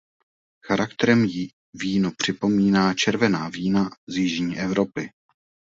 Charakterem 0.65 1.25
víno 1.73 2.11
připomíná 2.17 2.93
červená 2.93 3.49
vína 3.49 3.89
z 4.07 4.17
jižní 4.17 4.59
Evropy. 4.59 5.11